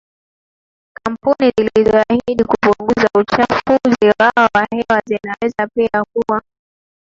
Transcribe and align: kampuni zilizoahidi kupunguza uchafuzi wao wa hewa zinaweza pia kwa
kampuni 1.03 1.51
zilizoahidi 1.57 2.43
kupunguza 2.43 3.07
uchafuzi 3.17 4.13
wao 4.19 4.49
wa 4.55 4.67
hewa 4.71 5.01
zinaweza 5.05 5.67
pia 5.75 6.03
kwa 6.13 6.41